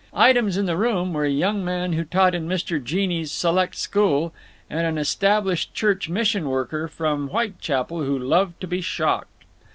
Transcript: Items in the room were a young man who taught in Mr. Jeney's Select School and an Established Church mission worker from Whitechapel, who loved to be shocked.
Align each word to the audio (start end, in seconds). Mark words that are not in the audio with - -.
Items 0.15 0.57
in 0.57 0.65
the 0.65 0.77
room 0.77 1.13
were 1.13 1.25
a 1.25 1.29
young 1.29 1.63
man 1.63 1.93
who 1.93 2.03
taught 2.03 2.33
in 2.33 2.47
Mr. 2.47 2.83
Jeney's 2.83 3.31
Select 3.31 3.75
School 3.75 4.33
and 4.67 4.87
an 4.87 4.97
Established 4.97 5.75
Church 5.75 6.09
mission 6.09 6.49
worker 6.49 6.87
from 6.87 7.27
Whitechapel, 7.29 8.01
who 8.01 8.17
loved 8.17 8.59
to 8.61 8.67
be 8.67 8.81
shocked. 8.81 9.43